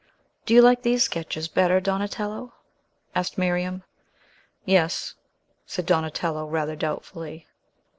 "Do 0.47 0.55
you 0.55 0.63
like 0.63 0.81
these 0.81 1.03
sketches 1.03 1.47
better, 1.47 1.79
Donatello?" 1.79 2.55
asked 3.13 3.37
Miriam. 3.37 3.83
"Yes," 4.65 5.13
said 5.67 5.85
Donatello 5.85 6.47
rather 6.47 6.75
doubtfully. 6.75 7.45